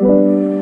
Od 0.00 0.59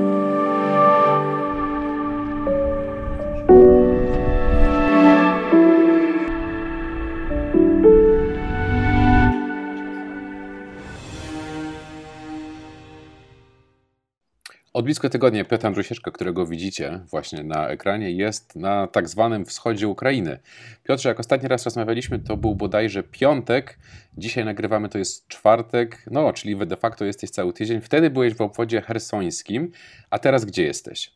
blisko 14.89 15.09
tygodnia 15.09 15.45
Piotr 15.45 15.67
Andrusieczka, 15.67 16.11
którego 16.11 16.47
widzicie 16.47 17.01
właśnie 17.11 17.45
na 17.45 17.69
ekranie, 17.69 18.11
jest 18.11 18.57
na 18.57 18.87
tak 18.87 19.09
zwanym 19.09 19.45
wschodzie 19.45 19.89
Ukrainy. 19.89 20.39
Piotrze, 20.85 21.09
jak 21.09 21.21
ostatni 21.21 21.49
raz 21.49 21.65
rozmawialiśmy, 21.65 22.19
to 22.19 22.37
był 22.37 22.55
bodajże 22.55 23.03
piątek, 23.03 23.79
dzisiaj 24.17 24.45
nagrywamy, 24.45 24.89
to 24.89 24.99
jest 24.99 25.29
czwartek, 25.29 26.05
no 26.11 26.33
czyli 26.33 26.57
de 26.57 26.77
facto 26.77 27.05
jesteś 27.05 27.31
cały 27.31 27.53
tydzień. 27.53 27.81
Wtedy 27.81 28.11
byłeś 28.11 28.35
w 28.35 28.41
obwodzie 28.41 28.83
hersońskim, 28.83 29.71
a 30.11 30.19
teraz 30.19 30.45
gdzie 30.45 30.63
jesteś? 30.63 31.13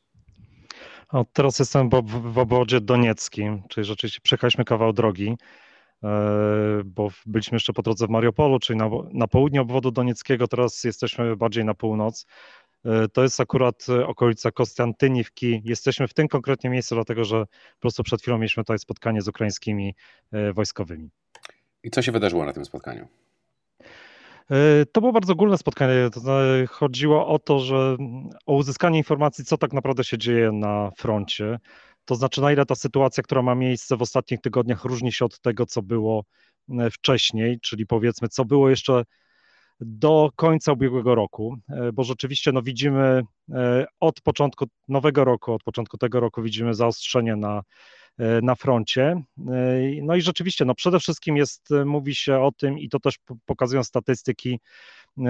O, 1.12 1.25
teraz 1.33 1.59
jestem 1.59 1.91
w 2.09 2.39
obwodzie 2.39 2.81
donieckim, 2.81 3.62
czyli 3.69 3.84
rzeczywiście 3.84 4.20
przejechaliśmy 4.23 4.65
kawał 4.65 4.93
drogi, 4.93 5.37
e, 6.05 6.09
bo 6.84 7.09
byliśmy 7.27 7.57
jeszcze 7.57 7.73
po 7.73 7.83
drodze 7.83 8.07
w 8.07 8.11
Mariupolu, 8.11 8.59
czyli 8.59 8.79
na, 8.79 8.91
na 9.12 9.27
południe 9.29 9.61
obwodu 9.61 9.91
donieckiego, 9.91 10.48
teraz 10.48 10.84
jesteśmy 10.84 11.37
bardziej 11.37 11.65
na 11.65 11.75
północ. 11.75 12.27
E, 12.85 13.09
to 13.09 13.23
jest 13.23 13.41
akurat 13.41 13.87
e, 13.89 14.07
okolica 14.07 14.51
Konstantyniwki. 14.51 15.63
Jesteśmy 15.65 16.09
w 16.09 16.15
tym 16.15 16.29
konkretnie 16.29 16.71
miejscu, 16.71 16.95
dlatego 16.95 17.25
że 17.25 17.47
po 17.47 17.81
prostu 17.81 18.03
przed 18.03 18.23
chwilą 18.23 18.39
mieliśmy 18.39 18.63
tutaj 18.63 18.79
spotkanie 18.79 19.23
z 19.23 19.29
ukraińskimi 19.29 19.95
e, 20.33 20.53
wojskowymi. 20.53 21.11
I 21.83 21.91
co 21.91 22.03
się 22.03 22.13
wydarzyło 22.13 22.45
na 22.45 22.53
tym 22.53 22.65
spotkaniu? 22.65 23.09
To 24.93 25.01
było 25.01 25.13
bardzo 25.13 25.33
ogólne 25.33 25.59
spotkanie. 25.59 26.11
Chodziło 26.69 27.27
o 27.27 27.39
to, 27.39 27.59
że 27.59 27.97
o 28.47 28.55
uzyskanie 28.55 28.99
informacji, 28.99 29.45
co 29.45 29.59
tak 29.59 29.73
naprawdę 29.73 30.05
się 30.05 30.19
dzieje 30.19 30.53
na 30.53 30.91
froncie. 30.97 31.59
To 32.05 32.15
znaczy, 32.15 32.41
na 32.41 32.53
ile 32.53 32.67
ta 32.67 32.75
sytuacja, 32.75 33.23
która 33.23 33.43
ma 33.43 33.55
miejsce 33.55 33.97
w 33.97 34.03
ostatnich 34.03 34.41
tygodniach, 34.41 34.84
różni 34.84 35.12
się 35.12 35.25
od 35.25 35.41
tego, 35.41 35.67
co 35.67 35.83
było 35.83 36.25
wcześniej, 36.93 37.61
czyli 37.61 37.87
powiedzmy, 37.87 38.28
co 38.28 38.45
było 38.45 38.71
jeszcze 38.71 39.05
do 39.84 40.30
końca 40.36 40.72
ubiegłego 40.72 41.14
roku, 41.14 41.56
e, 41.69 41.92
bo 41.92 42.05
rzeczywiście 42.05 42.52
no, 42.52 42.62
widzimy 42.62 43.22
e, 43.52 43.86
od 44.00 44.20
początku 44.20 44.66
nowego 44.88 45.25
roku, 45.25 45.52
od 45.52 45.62
początku 45.62 45.98
tego 45.98 46.20
roku 46.20 46.42
widzimy 46.42 46.75
zaostrzenie 46.75 47.36
na, 47.36 47.62
e, 48.19 48.41
na 48.42 48.55
froncie. 48.55 49.22
No 50.03 50.16
i 50.16 50.22
rzeczywiście, 50.22 50.64
no 50.64 50.75
przede 50.75 51.00
wszystkim 51.00 51.36
jest, 51.36 51.69
mówi 51.84 52.14
się 52.14 52.38
o 52.38 52.53
tym 52.53 52.78
i 52.78 52.88
to 52.88 53.00
też 53.00 53.19
pokazują 53.47 53.84
statystyki, 53.84 54.60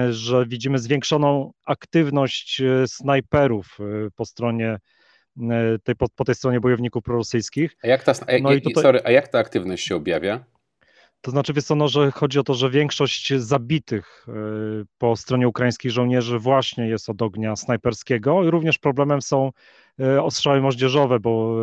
że 0.09 0.45
widzimy 0.45 0.79
zwiększoną 0.79 1.51
aktywność 1.65 2.61
snajperów 2.87 3.77
po 4.15 4.25
stronie 4.25 4.77
tej, 5.83 5.95
po, 5.95 6.09
po 6.15 6.25
tej 6.25 6.35
stronie 6.35 6.59
bojowników 6.59 7.03
prorosyjskich. 7.03 7.75
A 7.83 7.87
jak 7.87 8.03
ta, 8.03 8.11
a, 8.11 8.41
no 8.41 8.53
i 8.53 8.61
tutaj... 8.61 8.83
sorry, 8.83 9.01
a 9.03 9.11
jak 9.11 9.27
ta 9.27 9.39
aktywność 9.39 9.87
się 9.87 9.95
objawia? 9.95 10.45
To 11.23 11.31
znaczy, 11.31 11.53
wiesz 11.53 11.63
co, 11.63 11.75
no, 11.75 11.87
że 11.87 12.11
chodzi 12.11 12.39
o 12.39 12.43
to, 12.43 12.53
że 12.53 12.69
większość 12.69 13.33
zabitych 13.33 14.25
y, 14.81 14.85
po 14.97 15.15
stronie 15.15 15.47
ukraińskich 15.47 15.91
żołnierzy 15.91 16.39
właśnie 16.39 16.87
jest 16.87 17.09
od 17.09 17.21
ognia 17.21 17.55
snajperskiego 17.55 18.43
i 18.43 18.49
również 18.49 18.77
problemem 18.77 19.21
są 19.21 19.51
y, 19.99 20.21
ostrzały 20.21 20.61
moździerzowe, 20.61 21.19
bo 21.19 21.55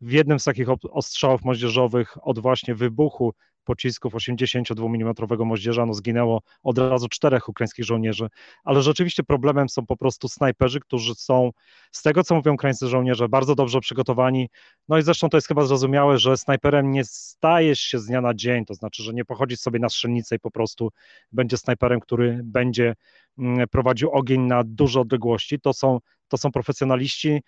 w 0.00 0.12
jednym 0.12 0.40
z 0.40 0.44
takich 0.44 0.68
ostrzałów 0.90 1.44
moździerzowych 1.44 2.16
od 2.22 2.38
właśnie 2.38 2.74
wybuchu 2.74 3.34
pocisków 3.64 4.14
82 4.14 4.86
mm 4.86 5.14
moździerza 5.38 5.86
no 5.86 5.94
zginęło 5.94 6.42
od 6.62 6.78
razu 6.78 7.08
czterech 7.08 7.48
ukraińskich 7.48 7.84
żołnierzy, 7.84 8.28
ale 8.64 8.82
rzeczywiście 8.82 9.22
problemem 9.22 9.68
są 9.68 9.86
po 9.86 9.96
prostu 9.96 10.28
snajperzy, 10.28 10.80
którzy 10.80 11.14
są, 11.14 11.50
z 11.92 12.02
tego 12.02 12.24
co 12.24 12.34
mówią 12.34 12.54
ukraińscy 12.54 12.88
żołnierze, 12.88 13.28
bardzo 13.28 13.54
dobrze 13.54 13.80
przygotowani, 13.80 14.48
no 14.88 14.98
i 14.98 15.02
zresztą 15.02 15.28
to 15.28 15.36
jest 15.36 15.48
chyba 15.48 15.64
zrozumiałe, 15.64 16.18
że 16.18 16.36
snajperem 16.36 16.90
nie 16.90 17.04
stajesz 17.04 17.80
się 17.80 17.98
z 17.98 18.06
dnia 18.06 18.20
na 18.20 18.34
dzień, 18.34 18.64
to 18.64 18.74
znaczy, 18.74 19.02
że 19.02 19.14
nie 19.14 19.24
pochodzisz 19.24 19.60
sobie 19.60 19.78
na 19.78 19.88
strzelnicę 19.88 20.36
i 20.36 20.38
po 20.38 20.50
prostu 20.50 20.90
będzie 21.32 21.56
snajperem, 21.56 22.00
który 22.00 22.40
będzie 22.44 22.94
mm, 23.38 23.68
prowadził 23.68 24.10
ogień 24.10 24.40
na 24.40 24.62
duże 24.64 25.00
odległości, 25.00 25.60
to 25.60 25.72
są, 25.72 25.98
to 26.28 26.36
są 26.36 26.52
profesjonaliści, 26.52 27.40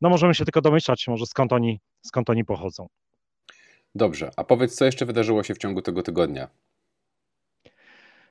no 0.00 0.08
możemy 0.08 0.34
się 0.34 0.44
tylko 0.44 0.60
domyślać 0.60 1.08
może 1.08 1.26
skąd 1.26 1.52
oni, 1.52 1.80
skąd 2.02 2.30
oni 2.30 2.44
pochodzą. 2.44 2.88
Dobrze, 3.98 4.30
a 4.36 4.44
powiedz, 4.44 4.74
co 4.74 4.84
jeszcze 4.84 5.06
wydarzyło 5.06 5.42
się 5.42 5.54
w 5.54 5.58
ciągu 5.58 5.82
tego 5.82 6.02
tygodnia? 6.02 6.48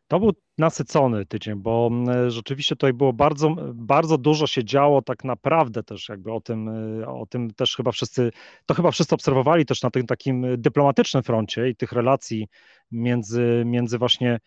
To 0.08 0.20
był 0.20 0.32
nasycony 0.58 1.26
tydzień, 1.26 1.56
bo 1.56 1.90
mm, 1.92 2.30
rzeczywiście 2.30 2.76
tutaj 2.76 2.94
było 2.94 3.14
bardzo, 3.14 3.56
bardzo 3.74 4.18
dużo 4.18 4.48
się 4.48 4.64
działo, 4.64 5.02
tak 5.02 5.24
naprawdę 5.24 5.84
też 5.84 6.10
jakby 6.10 6.34
o 6.34 6.42
tym, 6.42 6.68
y, 7.02 7.08
o 7.08 7.26
tym 7.26 7.54
też 7.54 7.76
chyba 7.76 7.92
wszyscy, 7.92 8.32
to 8.66 8.74
chyba 8.74 8.92
wszyscy 8.92 9.16
obserwowali 9.16 9.66
też 9.66 9.82
na 9.82 9.90
tym 9.90 10.06
takim 10.06 10.46
dyplomatycznym 10.58 11.24
froncie 11.24 11.70
i 11.70 11.76
tych 11.76 11.92
relacji 11.92 12.48
między, 12.92 13.64
między 13.66 13.98
właśnie 13.98 14.40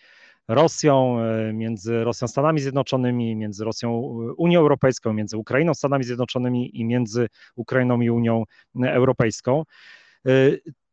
Rosją, 0.49 1.19
y, 1.49 1.53
między 1.53 2.05
Rosją 2.05 2.29
Stanami 2.29 2.61
Zjednoczonymi, 2.61 3.37
między 3.37 3.65
Rosją 3.65 3.91
Unią 4.39 4.61
Europejską, 4.61 5.13
między 5.13 5.37
Ukrainą 5.37 5.75
Stanami 5.75 6.05
Zjednoczonymi 6.05 6.81
i 6.81 6.85
między 6.85 7.29
Ukrainą 7.57 8.01
i 8.01 8.11
Unią 8.11 8.45
Europejską. 8.85 9.65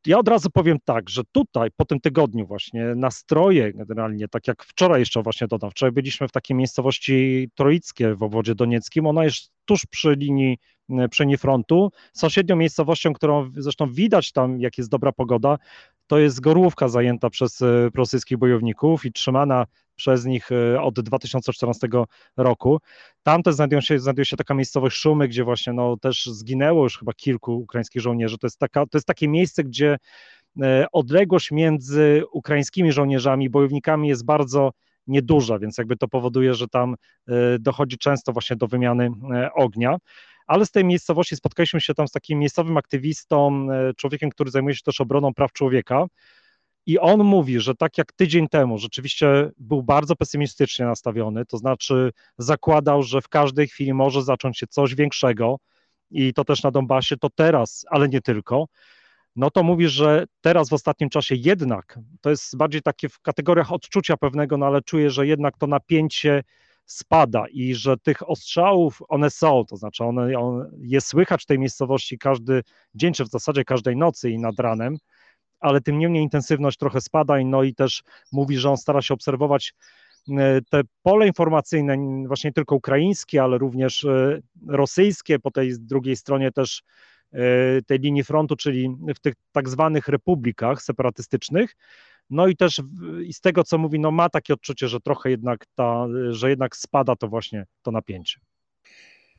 Ja 0.07 0.19
od 0.19 0.27
razu 0.27 0.49
powiem 0.49 0.77
tak, 0.85 1.09
że 1.09 1.21
tutaj 1.31 1.69
po 1.75 1.85
tym 1.85 1.99
tygodniu 1.99 2.47
właśnie 2.47 2.95
nastroje 2.95 3.73
generalnie, 3.73 4.27
tak 4.27 4.47
jak 4.47 4.63
wczoraj 4.63 4.99
jeszcze 4.99 5.23
właśnie 5.23 5.47
dodam, 5.47 5.71
wczoraj 5.71 5.91
byliśmy 5.91 6.27
w 6.27 6.31
takiej 6.31 6.57
miejscowości 6.57 7.49
Troickie 7.55 8.15
w 8.15 8.23
obwodzie 8.23 8.55
donieckim, 8.55 9.07
ona 9.07 9.23
jest 9.23 9.51
tuż 9.65 9.85
przy 9.85 10.15
linii, 10.15 10.57
przy 11.09 11.23
linii 11.23 11.37
frontu. 11.37 11.91
Sąsiednią 12.13 12.55
miejscowością, 12.55 13.13
którą 13.13 13.51
zresztą 13.57 13.91
widać 13.93 14.31
tam, 14.31 14.59
jak 14.59 14.77
jest 14.77 14.89
dobra 14.89 15.11
pogoda, 15.11 15.57
to 16.07 16.19
jest 16.19 16.39
Gorłówka 16.39 16.87
zajęta 16.87 17.29
przez 17.29 17.61
e, 17.61 17.89
rosyjskich 17.95 18.37
bojowników 18.37 19.05
i 19.05 19.11
trzymana 19.11 19.65
przez 19.95 20.25
nich 20.25 20.51
e, 20.51 20.81
od 20.81 20.99
2014 20.99 21.87
roku. 22.37 22.79
Tam 23.23 23.43
też 23.43 23.55
znajdują 23.55 23.81
się, 23.81 23.99
znajduje 23.99 24.25
się 24.25 24.37
taka 24.37 24.53
miejscowość 24.53 24.97
Szumy, 24.97 25.27
gdzie 25.27 25.43
właśnie 25.43 25.73
no, 25.73 25.97
też 25.97 26.25
zginęło 26.25 26.83
już 26.83 26.97
chyba 26.97 27.13
kilku 27.13 27.57
ukraińskich 27.57 28.01
żołnierzy. 28.01 28.37
To 28.37 28.47
jest, 28.47 28.59
taka, 28.59 28.85
to 28.85 28.97
jest 28.97 29.07
takie 29.07 29.27
miejsce, 29.27 29.63
gdzie 29.63 29.97
e, 30.61 30.85
odległość 30.91 31.51
między 31.51 32.23
ukraińskimi 32.31 32.91
żołnierzami 32.91 33.45
i 33.45 33.49
bojownikami 33.49 34.07
jest 34.07 34.25
bardzo 34.25 34.71
nieduża, 35.07 35.59
więc 35.59 35.77
jakby 35.77 35.97
to 35.97 36.07
powoduje, 36.07 36.53
że 36.53 36.67
tam 36.67 36.95
dochodzi 37.59 37.97
często 37.97 38.33
właśnie 38.33 38.55
do 38.55 38.67
wymiany 38.67 39.11
ognia 39.55 39.97
ale 40.47 40.65
z 40.65 40.71
tej 40.71 40.85
miejscowości 40.85 41.35
spotkaliśmy 41.35 41.81
się 41.81 41.93
tam 41.93 42.07
z 42.07 42.11
takim 42.11 42.39
miejscowym 42.39 42.77
aktywistą, 42.77 43.67
e, 43.71 43.93
człowiekiem, 43.93 44.29
który 44.29 44.51
zajmuje 44.51 44.75
się 44.75 44.81
też 44.83 45.01
obroną 45.01 45.33
praw 45.33 45.51
człowieka. 45.53 46.05
I 46.85 46.99
on 46.99 47.23
mówi, 47.23 47.59
że 47.59 47.75
tak 47.75 47.97
jak 47.97 48.13
tydzień 48.13 48.47
temu 48.47 48.77
rzeczywiście 48.77 49.51
był 49.57 49.83
bardzo 49.83 50.15
pesymistycznie 50.15 50.85
nastawiony, 50.85 51.45
to 51.45 51.57
znaczy 51.57 52.11
zakładał, 52.37 53.03
że 53.03 53.21
w 53.21 53.27
każdej 53.27 53.67
chwili 53.67 53.93
może 53.93 54.23
zacząć 54.23 54.59
się 54.59 54.67
coś 54.67 54.95
większego 54.95 55.57
i 56.11 56.33
to 56.33 56.45
też 56.45 56.63
na 56.63 56.71
Donbasie, 56.71 57.17
to 57.17 57.29
teraz, 57.29 57.85
ale 57.89 58.09
nie 58.09 58.21
tylko. 58.21 58.67
No 59.35 59.51
to 59.51 59.63
mówi, 59.63 59.87
że 59.87 60.25
teraz 60.41 60.69
w 60.69 60.73
ostatnim 60.73 61.09
czasie 61.09 61.35
jednak, 61.35 61.99
to 62.21 62.29
jest 62.29 62.57
bardziej 62.57 62.81
takie 62.81 63.09
w 63.09 63.19
kategoriach 63.19 63.71
odczucia 63.71 64.17
pewnego, 64.17 64.57
no 64.57 64.65
ale 64.65 64.81
czuję, 64.81 65.09
że 65.09 65.27
jednak 65.27 65.57
to 65.57 65.67
napięcie 65.67 66.43
spada 66.87 67.45
i 67.51 67.75
że 67.75 67.97
tych 67.97 68.29
ostrzałów 68.29 69.01
one 69.07 69.29
są, 69.29 69.65
to 69.65 69.77
znaczy 69.77 70.03
one, 70.03 70.39
on, 70.39 70.71
je 70.81 71.01
słychać 71.01 71.43
w 71.43 71.45
tej 71.45 71.59
miejscowości 71.59 72.17
każdy 72.17 72.63
dzień, 72.95 73.13
czy 73.13 73.25
w 73.25 73.29
zasadzie 73.29 73.65
każdej 73.65 73.97
nocy 73.97 74.29
i 74.29 74.39
nad 74.39 74.59
ranem, 74.59 74.97
ale 75.59 75.81
tym 75.81 75.99
niemniej 75.99 76.23
intensywność 76.23 76.77
trochę 76.77 77.01
spada 77.01 77.35
no 77.45 77.63
i 77.63 77.75
też 77.75 78.03
mówi, 78.31 78.57
że 78.57 78.69
on 78.69 78.77
stara 78.77 79.01
się 79.01 79.13
obserwować 79.13 79.73
e, 80.29 80.61
te 80.69 80.81
pole 81.03 81.27
informacyjne, 81.27 81.97
właśnie 82.27 82.47
nie 82.47 82.53
tylko 82.53 82.75
ukraińskie, 82.75 83.43
ale 83.43 83.57
również 83.57 84.05
e, 84.05 84.39
rosyjskie, 84.67 85.39
po 85.39 85.51
tej 85.51 85.73
drugiej 85.79 86.15
stronie 86.15 86.51
też 86.51 86.83
e, 87.33 87.39
tej 87.81 87.99
linii 87.99 88.23
frontu, 88.23 88.55
czyli 88.55 88.97
w 89.15 89.19
tych 89.19 89.33
tak 89.51 89.69
zwanych 89.69 90.07
republikach 90.07 90.81
separatystycznych, 90.81 91.75
no 92.29 92.47
i 92.47 92.55
też 92.55 92.81
i 93.25 93.33
z 93.33 93.41
tego, 93.41 93.63
co 93.63 93.77
mówi, 93.77 93.99
no 93.99 94.11
ma 94.11 94.29
takie 94.29 94.53
odczucie, 94.53 94.87
że 94.87 94.99
trochę 94.99 95.29
jednak 95.29 95.65
ta, 95.75 96.07
że 96.29 96.49
jednak 96.49 96.75
spada 96.75 97.15
to 97.15 97.27
właśnie 97.27 97.65
to 97.81 97.91
napięcie. 97.91 98.39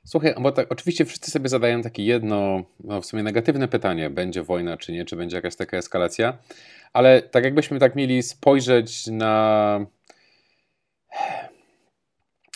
Słuchaj, 0.05 0.35
bo 0.40 0.52
tak, 0.52 0.73
oczywiście 0.73 1.05
wszyscy 1.05 1.31
sobie 1.31 1.49
zadają 1.49 1.82
takie 1.82 2.05
jedno, 2.05 2.64
no 2.85 3.00
w 3.00 3.06
sumie 3.06 3.23
negatywne 3.23 3.69
pytanie, 3.69 4.11
będzie 4.11 4.43
wojna 4.43 4.76
czy 4.76 4.93
nie, 4.93 5.05
czy 5.05 5.17
będzie 5.17 5.37
jakaś 5.37 5.56
taka 5.56 5.76
eskalacja, 5.76 6.38
ale 6.93 7.23
tak 7.23 7.44
jakbyśmy 7.44 7.79
tak 7.79 7.96
mieli 7.96 8.23
spojrzeć 8.23 9.06
na, 9.06 9.87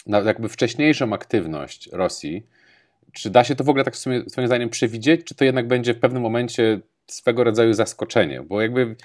na 0.06 0.20
jakby 0.20 0.48
wcześniejszą 0.48 1.12
aktywność 1.12 1.88
Rosji, 1.92 2.46
czy 3.12 3.30
da 3.30 3.44
się 3.44 3.54
to 3.54 3.64
w 3.64 3.68
ogóle 3.68 3.84
tak 3.84 3.94
w 3.94 3.98
sumie, 3.98 4.22
swoim 4.28 4.46
zdaniem 4.46 4.68
przewidzieć, 4.68 5.24
czy 5.24 5.34
to 5.34 5.44
jednak 5.44 5.68
będzie 5.68 5.94
w 5.94 5.98
pewnym 5.98 6.22
momencie 6.22 6.80
swego 7.06 7.44
rodzaju 7.44 7.72
zaskoczenie, 7.72 8.42
bo 8.42 8.62
jakby 8.62 8.96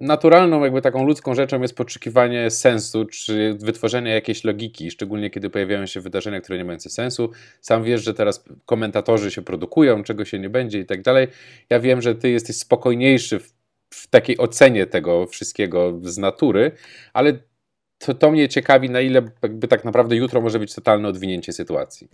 naturalną, 0.00 0.64
jakby 0.64 0.82
taką 0.82 1.06
ludzką 1.06 1.34
rzeczą 1.34 1.62
jest 1.62 1.76
poszukiwanie 1.76 2.50
sensu, 2.50 3.04
czy 3.04 3.56
wytworzenie 3.60 4.10
jakiejś 4.10 4.44
logiki, 4.44 4.90
szczególnie 4.90 5.30
kiedy 5.30 5.50
pojawiają 5.50 5.86
się 5.86 6.00
wydarzenia, 6.00 6.40
które 6.40 6.58
nie 6.58 6.64
mają 6.64 6.80
sensu. 6.80 7.30
Sam 7.60 7.84
wiesz, 7.84 8.04
że 8.04 8.14
teraz 8.14 8.44
komentatorzy 8.66 9.30
się 9.30 9.42
produkują, 9.42 10.02
czego 10.02 10.24
się 10.24 10.38
nie 10.38 10.50
będzie 10.50 10.78
i 10.78 10.86
tak 10.86 11.02
dalej. 11.02 11.28
Ja 11.70 11.80
wiem, 11.80 12.02
że 12.02 12.14
ty 12.14 12.30
jesteś 12.30 12.56
spokojniejszy 12.56 13.38
w, 13.38 13.52
w 13.90 14.06
takiej 14.06 14.38
ocenie 14.38 14.86
tego 14.86 15.26
wszystkiego 15.26 16.00
z 16.02 16.18
natury, 16.18 16.72
ale 17.12 17.32
to, 17.98 18.14
to 18.14 18.30
mnie 18.30 18.48
ciekawi, 18.48 18.90
na 18.90 19.00
ile 19.00 19.22
jakby 19.42 19.68
tak 19.68 19.84
naprawdę 19.84 20.16
jutro 20.16 20.40
może 20.40 20.58
być 20.58 20.74
totalne 20.74 21.08
odwinięcie 21.08 21.52
sytuacji. 21.52 22.08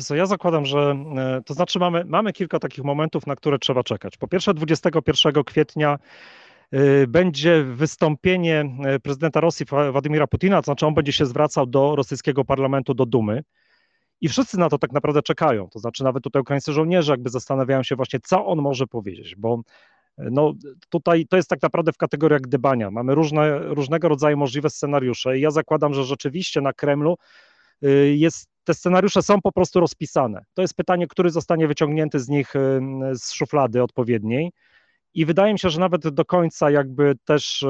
So, 0.00 0.14
ja 0.14 0.26
zakładam, 0.26 0.66
że 0.66 0.96
e, 1.16 1.42
to 1.46 1.54
znaczy 1.54 1.78
mamy, 1.78 2.04
mamy 2.04 2.32
kilka 2.32 2.58
takich 2.58 2.84
momentów, 2.84 3.26
na 3.26 3.36
które 3.36 3.58
trzeba 3.58 3.82
czekać. 3.82 4.16
Po 4.16 4.28
pierwsze, 4.28 4.54
21 4.54 5.44
kwietnia 5.44 5.98
będzie 7.08 7.64
wystąpienie 7.64 8.64
e, 8.84 9.00
prezydenta 9.00 9.40
Rosji 9.40 9.66
Władimira 9.92 10.26
Putina, 10.26 10.62
to 10.62 10.64
znaczy 10.64 10.86
on 10.86 10.94
będzie 10.94 11.12
się 11.12 11.26
zwracał 11.26 11.66
do 11.66 11.96
rosyjskiego 11.96 12.44
parlamentu, 12.44 12.94
do 12.94 13.06
Dumy. 13.06 13.42
I 14.20 14.28
wszyscy 14.28 14.58
na 14.58 14.68
to 14.68 14.78
tak 14.78 14.92
naprawdę 14.92 15.22
czekają. 15.22 15.68
To 15.68 15.78
znaczy, 15.78 16.04
nawet 16.04 16.24
tutaj 16.24 16.42
ukraińscy 16.42 16.72
żołnierze 16.72 17.12
jakby 17.12 17.30
zastanawiają 17.30 17.82
się 17.82 17.96
właśnie, 17.96 18.20
co 18.20 18.46
on 18.46 18.58
może 18.58 18.86
powiedzieć, 18.86 19.36
bo 19.36 19.60
no 20.18 20.52
tutaj 20.88 21.26
to 21.26 21.36
jest 21.36 21.48
tak 21.48 21.62
naprawdę 21.62 21.92
w 21.92 21.96
kategoriach 21.96 22.40
gdybania. 22.40 22.90
Mamy 22.90 23.14
różne, 23.14 23.58
różnego 23.58 24.08
rodzaju 24.08 24.36
możliwe 24.36 24.70
scenariusze 24.70 25.38
i 25.38 25.40
ja 25.40 25.50
zakładam, 25.50 25.94
że 25.94 26.04
rzeczywiście 26.04 26.60
na 26.60 26.72
Kremlu 26.72 27.16
y, 27.84 28.16
jest, 28.16 28.48
te 28.64 28.74
scenariusze 28.74 29.22
są 29.22 29.40
po 29.40 29.52
prostu 29.52 29.80
rozpisane. 29.80 30.44
To 30.54 30.62
jest 30.62 30.74
pytanie, 30.74 31.06
który 31.06 31.30
zostanie 31.30 31.68
wyciągnięty 31.68 32.20
z 32.20 32.28
nich 32.28 32.56
y, 32.56 32.80
z 33.12 33.32
szuflady 33.32 33.82
odpowiedniej. 33.82 34.52
I 35.14 35.26
wydaje 35.26 35.52
mi 35.52 35.58
się, 35.58 35.70
że 35.70 35.80
nawet 35.80 36.08
do 36.08 36.24
końca 36.24 36.70
jakby 36.70 37.14
też 37.24 37.64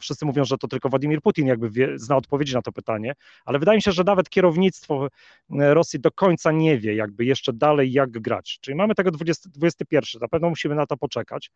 wszyscy 0.00 0.26
mówią, 0.26 0.44
że 0.44 0.58
to 0.58 0.68
tylko 0.68 0.88
Władimir 0.88 1.22
Putin 1.22 1.46
jakby 1.46 1.70
wie, 1.70 1.98
zna 1.98 2.16
odpowiedzi 2.16 2.54
na 2.54 2.62
to 2.62 2.72
pytanie, 2.72 3.12
ale 3.44 3.58
wydaje 3.58 3.78
mi 3.78 3.82
się, 3.82 3.92
że 3.92 4.04
nawet 4.04 4.30
kierownictwo 4.30 5.08
Rosji 5.50 6.00
do 6.00 6.10
końca 6.10 6.52
nie 6.52 6.78
wie 6.78 6.94
jakby 6.94 7.24
jeszcze 7.24 7.52
dalej 7.52 7.92
jak 7.92 8.10
grać. 8.10 8.58
Czyli 8.60 8.74
mamy 8.74 8.94
tego 8.94 9.10
20, 9.10 9.48
21, 9.54 10.20
na 10.20 10.28
pewno 10.28 10.48
musimy 10.48 10.74
na 10.74 10.86
to 10.86 10.96
poczekać. 10.96 11.50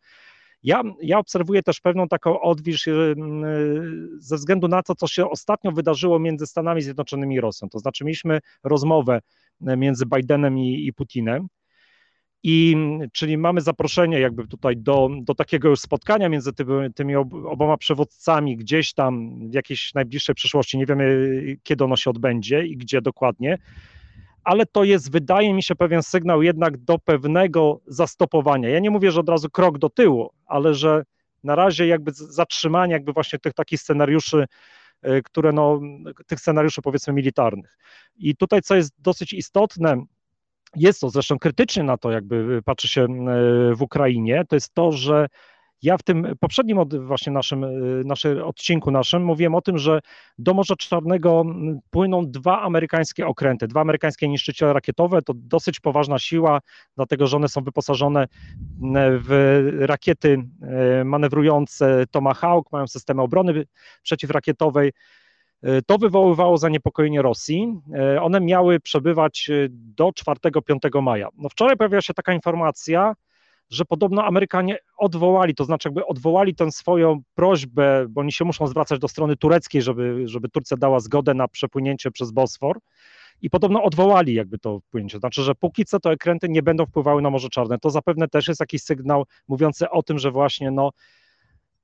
Ja, 0.63 0.83
ja 1.01 1.19
obserwuję 1.19 1.63
też 1.63 1.81
pewną 1.81 2.07
taką 2.07 2.41
odwilż 2.41 2.89
ze 4.17 4.35
względu 4.35 4.67
na 4.67 4.83
to, 4.83 4.95
co 4.95 5.07
się 5.07 5.29
ostatnio 5.29 5.71
wydarzyło 5.71 6.19
między 6.19 6.47
Stanami 6.47 6.81
Zjednoczonymi 6.81 7.35
i 7.35 7.41
Rosją. 7.41 7.69
To 7.69 7.79
znaczy 7.79 8.05
mieliśmy 8.05 8.39
rozmowę 8.63 9.21
między 9.61 10.05
Bidenem 10.05 10.57
i, 10.57 10.87
i 10.87 10.93
Putinem 10.93 11.47
i 12.49 12.75
czyli 13.13 13.37
mamy 13.37 13.61
zaproszenie 13.61 14.19
jakby 14.19 14.47
tutaj 14.47 14.77
do, 14.77 15.09
do 15.21 15.35
takiego 15.35 15.69
już 15.69 15.79
spotkania 15.79 16.29
między 16.29 16.53
tymi, 16.53 16.93
tymi 16.93 17.15
oboma 17.15 17.77
przywódcami 17.77 18.57
gdzieś 18.57 18.93
tam 18.93 19.39
w 19.49 19.53
jakiejś 19.53 19.93
najbliższej 19.93 20.35
przyszłości. 20.35 20.77
Nie 20.77 20.85
wiemy, 20.85 21.31
kiedy 21.63 21.83
ono 21.83 21.95
się 21.95 22.09
odbędzie 22.09 22.65
i 22.65 22.77
gdzie 22.77 23.01
dokładnie, 23.01 23.57
ale 24.43 24.65
to 24.65 24.83
jest, 24.83 25.11
wydaje 25.11 25.53
mi 25.53 25.63
się, 25.63 25.75
pewien 25.75 26.03
sygnał 26.03 26.43
jednak 26.43 26.77
do 26.77 26.99
pewnego 26.99 27.79
zastopowania. 27.87 28.69
Ja 28.69 28.79
nie 28.79 28.89
mówię, 28.89 29.11
że 29.11 29.19
od 29.19 29.29
razu 29.29 29.49
krok 29.49 29.77
do 29.77 29.89
tyłu, 29.89 30.29
ale 30.45 30.73
że 30.73 31.03
na 31.43 31.55
razie 31.55 31.87
jakby 31.87 32.11
zatrzymanie 32.13 32.93
jakby 32.93 33.13
właśnie 33.13 33.39
tych 33.39 33.53
takich 33.53 33.79
scenariuszy, 33.79 34.45
e, 35.01 35.21
które 35.21 35.51
no, 35.51 35.79
tych 36.27 36.39
scenariuszy 36.39 36.81
powiedzmy 36.81 37.13
militarnych. 37.13 37.77
I 38.17 38.35
tutaj 38.35 38.61
co 38.61 38.75
jest 38.75 38.91
dosyć 38.99 39.33
istotne, 39.33 40.05
jest 40.75 41.01
to 41.01 41.09
zresztą 41.09 41.39
krytycznie 41.39 41.83
na 41.83 41.97
to, 41.97 42.11
jakby 42.11 42.61
patrzy 42.65 42.87
się 42.87 43.07
w 43.75 43.81
Ukrainie, 43.81 44.43
to 44.49 44.55
jest 44.55 44.73
to, 44.73 44.91
że 44.91 45.27
ja 45.81 45.97
w 45.97 46.03
tym 46.03 46.35
poprzednim 46.39 46.79
właśnie 46.99 47.33
naszym, 47.33 47.65
naszym 48.05 48.43
odcinku 48.43 48.91
naszym 48.91 49.23
mówiłem 49.23 49.55
o 49.55 49.61
tym, 49.61 49.77
że 49.77 49.99
do 50.37 50.53
Morza 50.53 50.75
Czarnego 50.75 51.43
płyną 51.89 52.31
dwa 52.31 52.61
amerykańskie 52.61 53.27
okręty, 53.27 53.67
dwa 53.67 53.81
amerykańskie 53.81 54.27
niszczyciele 54.27 54.73
rakietowe, 54.73 55.21
to 55.21 55.33
dosyć 55.35 55.79
poważna 55.79 56.19
siła, 56.19 56.59
dlatego 56.95 57.27
że 57.27 57.37
one 57.37 57.49
są 57.49 57.63
wyposażone 57.63 58.27
w 59.19 59.59
rakiety 59.79 60.37
manewrujące 61.05 62.05
Tomahawk, 62.11 62.71
mają 62.71 62.87
systemy 62.87 63.21
obrony 63.21 63.65
przeciwrakietowej, 64.03 64.91
to 65.85 65.97
wywoływało 65.97 66.57
zaniepokojenie 66.57 67.21
Rosji. 67.21 67.81
E, 67.93 68.21
one 68.21 68.41
miały 68.41 68.79
przebywać 68.79 69.49
e, 69.49 69.67
do 69.71 70.09
4-5 70.09 71.01
maja. 71.01 71.29
No 71.37 71.49
wczoraj 71.49 71.77
pojawiła 71.77 72.01
się 72.01 72.13
taka 72.13 72.33
informacja, 72.33 73.13
że 73.69 73.85
podobno 73.85 74.25
Amerykanie 74.25 74.77
odwołali, 74.97 75.55
to 75.55 75.65
znaczy 75.65 75.89
jakby 75.89 76.05
odwołali 76.05 76.55
tę 76.55 76.71
swoją 76.71 77.21
prośbę, 77.35 78.05
bo 78.09 78.21
oni 78.21 78.31
się 78.31 78.45
muszą 78.45 78.67
zwracać 78.67 78.99
do 78.99 79.07
strony 79.07 79.35
tureckiej, 79.35 79.81
żeby, 79.81 80.27
żeby 80.27 80.49
Turcja 80.49 80.77
dała 80.77 80.99
zgodę 80.99 81.33
na 81.33 81.47
przepłynięcie 81.47 82.11
przez 82.11 82.31
Bosfor 82.31 82.79
i 83.41 83.49
podobno 83.49 83.83
odwołali 83.83 84.33
jakby 84.33 84.59
to 84.59 84.79
wpłynięcie. 84.79 85.19
Znaczy, 85.19 85.41
że 85.41 85.55
póki 85.55 85.85
co 85.85 85.99
to 85.99 86.11
ekręty 86.11 86.49
nie 86.49 86.63
będą 86.63 86.85
wpływały 86.85 87.21
na 87.21 87.29
Morze 87.29 87.49
Czarne. 87.49 87.79
To 87.79 87.89
zapewne 87.89 88.27
też 88.27 88.47
jest 88.47 88.59
jakiś 88.59 88.83
sygnał 88.83 89.25
mówiący 89.47 89.89
o 89.89 90.03
tym, 90.03 90.19
że 90.19 90.31
właśnie 90.31 90.71
no, 90.71 90.91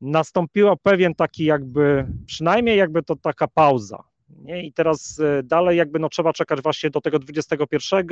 nastąpiła 0.04 0.76
pewien 0.76 1.16
taki 1.16 1.46
jakby, 1.46 2.08
przynajmniej 2.26 2.78
jakby 2.78 3.04
to 3.04 3.16
taka 3.16 3.48
pauza. 3.48 4.04
Nie? 4.30 4.64
I 4.64 4.74
teraz 4.74 5.20
e, 5.20 5.44
dalej 5.44 5.78
jakby 5.78 6.00
no 6.00 6.10
trzeba 6.10 6.34
czekać 6.34 6.62
właśnie 6.62 6.90
do 6.90 7.02
tego 7.02 7.20
21 7.20 8.08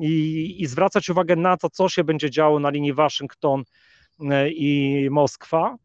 i, 0.00 0.56
i 0.62 0.66
zwracać 0.66 1.08
uwagę 1.08 1.36
na 1.36 1.56
to, 1.56 1.70
co 1.70 1.88
się 1.88 2.04
będzie 2.04 2.30
działo 2.30 2.58
na 2.58 2.70
linii 2.70 2.92
Waszyngton 2.92 3.62
e, 4.20 4.50
i 4.50 5.08
Moskwa. 5.10 5.76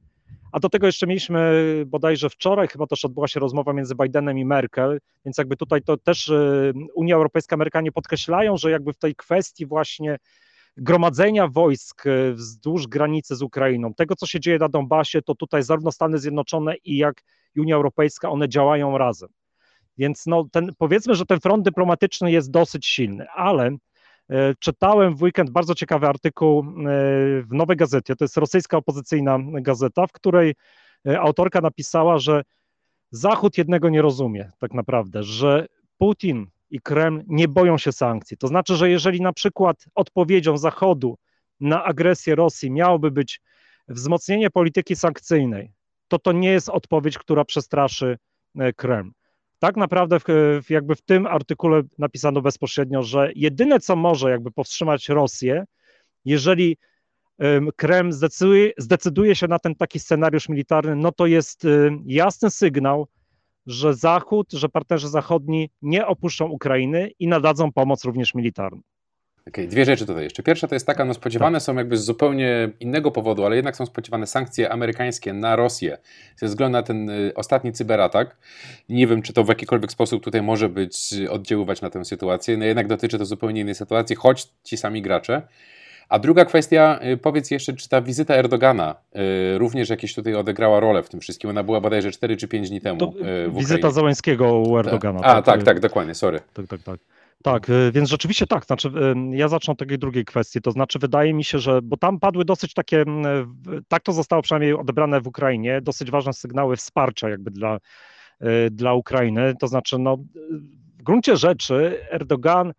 A 0.52 0.60
do 0.60 0.70
tego 0.70 0.86
jeszcze 0.88 1.08
mieliśmy 1.08 1.64
bodajże 1.88 2.30
wczoraj, 2.30 2.68
chyba 2.68 2.88
też 2.88 3.06
odbyła 3.06 3.28
się 3.28 3.40
rozmowa 3.40 3.74
między 3.74 3.96
Bidenem 3.96 4.38
i 4.38 4.46
Merkel, 4.46 5.00
więc 5.26 5.38
jakby 5.38 5.58
tutaj 5.58 5.82
to 5.82 5.98
też 5.98 6.30
e, 6.30 6.74
Unia 6.96 7.16
Europejska, 7.16 7.54
Amerykanie 7.56 7.92
podkreślają, 7.92 8.58
że 8.58 8.72
jakby 8.72 8.94
w 8.94 8.98
tej 8.98 9.16
kwestii 9.16 9.66
właśnie 9.66 10.18
gromadzenia 10.78 11.48
wojsk 11.48 12.08
e, 12.08 12.34
wzdłuż 12.34 12.88
granicy 12.88 13.36
z 13.36 13.42
Ukrainą, 13.42 13.94
tego 13.94 14.16
co 14.16 14.26
się 14.26 14.40
dzieje 14.40 14.58
na 14.58 14.70
Donbasie, 14.70 15.22
to 15.22 15.36
tutaj 15.36 15.64
zarówno 15.64 15.92
Stany 15.92 16.18
Zjednoczone 16.18 16.76
i 16.76 16.98
jak 16.98 17.22
i 17.56 17.62
Unia 17.62 17.76
Europejska, 17.76 18.30
one 18.30 18.50
działają 18.50 18.98
razem. 18.98 19.30
Więc 19.98 20.26
no 20.26 20.46
ten, 20.52 20.72
powiedzmy, 20.78 21.16
że 21.16 21.26
ten 21.26 21.40
front 21.40 21.66
dyplomatyczny 21.66 22.32
jest 22.32 22.52
dosyć 22.52 22.86
silny, 22.88 23.30
ale 23.30 23.68
e, 24.30 24.56
czytałem 24.60 25.16
w 25.16 25.22
weekend 25.22 25.50
bardzo 25.50 25.76
ciekawy 25.76 26.08
artykuł 26.08 26.60
e, 26.60 26.64
w 27.42 27.48
Nowej 27.52 27.78
Gazecie, 27.78 28.16
to 28.16 28.24
jest 28.24 28.38
rosyjska 28.38 28.78
opozycyjna 28.78 29.40
gazeta, 29.42 30.08
w 30.08 30.12
której 30.12 30.56
autorka 31.20 31.62
napisała, 31.62 32.18
że 32.20 32.44
Zachód 33.12 33.58
jednego 33.58 33.90
nie 33.90 34.02
rozumie 34.02 34.52
tak 34.60 34.74
naprawdę, 34.74 35.24
że 35.24 35.66
Putin 35.98 36.48
i 36.70 36.82
Kreml 36.82 37.24
nie 37.28 37.48
boją 37.48 37.78
się 37.78 37.92
sankcji. 37.92 38.38
To 38.38 38.48
znaczy, 38.48 38.76
że 38.76 38.90
jeżeli 38.90 39.22
na 39.22 39.34
przykład 39.34 39.86
odpowiedzią 39.96 40.58
Zachodu 40.58 41.18
na 41.60 41.84
agresję 41.84 42.36
Rosji 42.36 42.72
miałoby 42.72 43.12
być 43.12 43.42
wzmocnienie 43.88 44.50
polityki 44.50 44.96
sankcyjnej, 44.96 45.72
to 46.08 46.20
to 46.20 46.32
nie 46.32 46.50
jest 46.50 46.70
odpowiedź, 46.70 47.18
która 47.18 47.46
przestraszy 47.46 48.18
e, 48.60 48.74
Kreml. 48.74 49.12
Tak 49.60 49.78
naprawdę 49.78 50.18
jakby 50.70 50.96
w 50.96 51.02
tym 51.02 51.26
artykule 51.26 51.82
napisano 51.98 52.42
bezpośrednio, 52.42 53.04
że 53.04 53.32
jedyne 53.36 53.80
co 53.80 53.96
może 53.96 54.32
jakby 54.32 54.52
powstrzymać 54.52 55.10
Rosję, 55.10 55.66
jeżeli 56.26 56.78
Kreml 57.76 58.12
zdecyduje, 58.12 58.72
zdecyduje 58.78 59.36
się 59.36 59.48
na 59.48 59.60
ten 59.60 59.76
taki 59.76 60.00
scenariusz 60.00 60.50
militarny, 60.50 60.96
no 60.96 61.12
to 61.12 61.26
jest 61.26 61.68
jasny 62.06 62.50
sygnał, 62.50 63.08
że 63.68 63.94
Zachód, 63.94 64.52
że 64.52 64.70
partnerzy 64.70 65.10
zachodni 65.10 65.70
nie 65.82 66.08
opuszczą 66.08 66.48
Ukrainy 66.48 67.12
i 67.20 67.28
nadadzą 67.28 67.72
pomoc 67.72 68.06
również 68.06 68.36
militarną. 68.36 68.82
Okay, 69.48 69.68
dwie 69.68 69.86
rzeczy 69.86 70.06
tutaj 70.06 70.24
jeszcze. 70.24 70.44
Pierwsza 70.44 70.68
to 70.68 70.76
jest 70.76 70.86
taka, 70.86 71.06
no 71.06 71.14
spodziewane 71.14 71.56
tak. 71.58 71.64
są 71.64 71.76
jakby 71.76 71.98
z 71.98 72.06
zupełnie 72.06 72.70
innego 72.80 73.12
powodu, 73.12 73.46
ale 73.46 73.56
jednak 73.56 73.76
są 73.76 73.86
spodziewane 73.86 74.28
sankcje 74.28 74.72
amerykańskie 74.72 75.34
na 75.34 75.56
Rosję 75.56 75.98
ze 76.36 76.48
względu 76.48 76.74
na 76.74 76.84
ten 76.84 77.10
y, 77.10 77.32
ostatni 77.36 77.74
cyberatak. 77.74 78.38
Nie 78.90 79.08
wiem, 79.08 79.22
czy 79.22 79.34
to 79.34 79.44
w 79.44 79.48
jakikolwiek 79.48 79.92
sposób 79.92 80.24
tutaj 80.24 80.42
może 80.42 80.70
być 80.70 81.16
oddziaływać 81.30 81.82
na 81.82 81.90
tę 81.90 82.06
sytuację. 82.06 82.58
No 82.58 82.66
jednak 82.66 82.88
dotyczy 82.88 83.18
to 83.18 83.26
zupełnie 83.26 83.62
innej 83.62 83.76
sytuacji, 83.76 84.16
choć 84.16 84.48
ci 84.64 84.78
sami 84.78 85.02
gracze 85.02 85.48
a 86.10 86.20
druga 86.20 86.46
kwestia, 86.46 87.00
y, 87.14 87.18
powiedz 87.18 87.52
jeszcze, 87.52 87.74
czy 87.74 87.90
ta 87.90 88.02
wizyta 88.02 88.36
Erdogana 88.36 88.96
y, 89.56 89.58
również 89.58 89.90
jakieś 89.90 90.16
tutaj 90.16 90.36
odegrała 90.36 90.80
rolę 90.80 91.04
w 91.04 91.10
tym 91.10 91.20
wszystkim? 91.20 91.50
Ona 91.50 91.64
była 91.64 91.82
bodajże 91.82 92.12
4 92.12 92.38
czy 92.38 92.48
5 92.48 92.70
dni 92.70 92.82
temu. 92.82 93.00
To 93.00 93.14
y, 93.48 93.52
wizyta 93.52 93.92
Załęskiego 93.92 94.60
u 94.60 94.78
Erdogana. 94.78 95.20
A, 95.20 95.34
tak, 95.34 95.46
tak, 95.46 95.64
tak, 95.64 95.80
dokładnie, 95.80 96.16
sorry. 96.16 96.40
Tak, 96.54 96.68
tak, 96.68 96.82
tak. 96.84 97.00
Tak, 97.44 97.68
więc 97.92 98.10
rzeczywiście 98.10 98.48
tak, 98.48 98.66
znaczy 98.66 98.92
ja 99.32 99.48
zacznę 99.48 99.72
od 99.72 99.80
takiej 99.80 100.00
drugiej 100.00 100.26
kwestii, 100.26 100.62
to 100.62 100.72
znaczy 100.72 101.00
wydaje 101.00 101.34
mi 101.34 101.44
się, 101.44 101.60
że, 101.60 101.82
bo 101.82 101.98
tam 101.98 102.20
padły 102.20 102.46
dosyć 102.46 102.74
takie, 102.74 103.06
tak 103.88 104.04
to 104.04 104.14
zostało 104.14 104.42
przynajmniej 104.42 104.74
odebrane 104.74 105.22
w 105.22 105.28
Ukrainie, 105.28 105.82
dosyć 105.82 106.12
ważne 106.12 106.34
sygnały 106.34 106.76
wsparcia 106.76 107.30
jakby 107.30 107.52
dla, 107.52 107.78
dla 108.72 108.94
Ukrainy, 108.94 109.54
to 109.60 109.68
znaczy 109.68 110.00
no 110.00 110.18
w 110.98 111.04
gruncie 111.04 111.38
rzeczy 111.38 112.00
Erdogan 112.12 112.74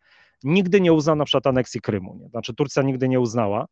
nigdy 0.44 0.80
nie 0.80 0.92
uznał 0.92 1.16
na 1.16 1.24
przykład 1.24 1.46
aneksji 1.46 1.80
Krymu. 1.80 2.18
Nie? 2.20 2.28
Znaczy 2.28 2.54
Turcja 2.54 2.82
nigdy 2.82 3.08
nie 3.08 3.20
uznała. 3.20 3.66